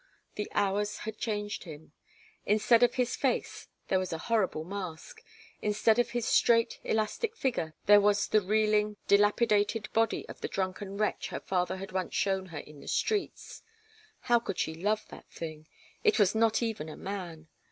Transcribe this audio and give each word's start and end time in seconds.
The 0.33 0.49
hours 0.55 0.97
had 1.05 1.19
changed 1.19 1.65
him. 1.65 1.91
Instead 2.43 2.81
of 2.81 2.95
his 2.95 3.15
face 3.15 3.67
there 3.87 3.99
was 3.99 4.11
a 4.11 4.17
horrible 4.17 4.63
mask; 4.63 5.21
instead 5.61 5.99
of 5.99 6.09
his 6.09 6.27
straight, 6.27 6.79
elastic 6.83 7.35
figure 7.35 7.75
there 7.85 8.01
was 8.01 8.27
the 8.29 8.41
reeling, 8.41 8.97
delapidated 9.07 9.93
body 9.93 10.27
of 10.27 10.41
the 10.41 10.47
drunken 10.47 10.97
wretch 10.97 11.27
her 11.27 11.39
father 11.39 11.77
had 11.77 11.91
once 11.91 12.15
shown 12.15 12.47
her 12.47 12.57
in 12.57 12.79
the 12.79 12.87
streets. 12.87 13.61
How 14.21 14.39
could 14.39 14.57
she 14.57 14.73
love 14.73 15.05
that 15.09 15.29
thing? 15.29 15.67
It 16.03 16.17
was 16.17 16.33
not 16.33 16.63
even 16.63 16.89
a 16.89 16.97
man. 16.97 17.47